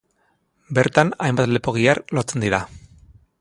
Bertan 0.77 1.11
hainbat 1.25 1.53
lepo 1.57 1.75
gihar 1.77 2.03
lotzen 2.19 2.47
dira. 2.47 2.63